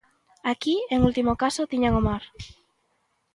[0.53, 2.23] Aquí, en último caso tiñan o mar.